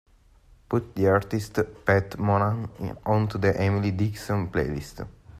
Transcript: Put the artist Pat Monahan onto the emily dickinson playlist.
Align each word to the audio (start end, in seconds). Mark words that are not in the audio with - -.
Put 0.69 0.95
the 0.95 1.05
artist 1.09 1.59
Pat 1.85 2.17
Monahan 2.17 2.97
onto 3.05 3.37
the 3.37 3.55
emily 3.61 3.91
dickinson 3.91 4.47
playlist. 4.49 5.05